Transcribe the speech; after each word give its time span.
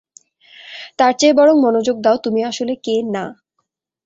তার 0.99 1.13
চেয়ে 1.19 1.33
বরং 1.33 1.55
মনোযোগ 1.57 1.97
দাও 2.01 2.17
তুমি 2.17 2.41
আসলে 2.43 2.73
কে 2.83 2.95
না! 3.15 3.25